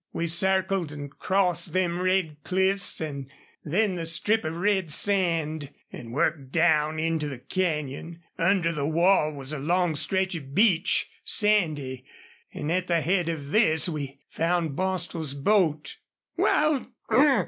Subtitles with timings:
[0.13, 3.27] We circled an' crossed them red cliffs an'
[3.63, 8.23] then the strip of red sand, an' worked down into the canyon.
[8.35, 12.03] Under the wall was a long stretch of beach sandy
[12.51, 15.97] an' at the head of this we found Bostil's boat."
[16.35, 16.83] "Wal